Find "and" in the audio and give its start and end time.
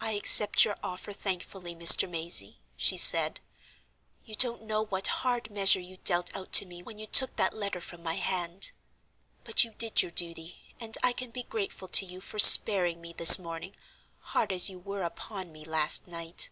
10.78-10.96